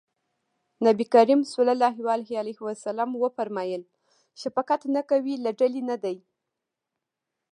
[0.85, 1.55] نبي کريم ص
[3.23, 3.81] وفرمایل
[4.41, 6.17] شفقت نه کوي له ډلې نه دی.